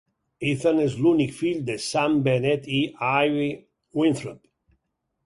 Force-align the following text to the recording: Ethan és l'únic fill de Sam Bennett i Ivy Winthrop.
Ethan 0.51 0.79
és 0.85 0.93
l'únic 1.01 1.35
fill 1.41 1.59
de 1.67 1.75
Sam 1.87 2.15
Bennett 2.29 2.65
i 2.79 2.79
Ivy 3.11 3.47
Winthrop. 4.01 4.41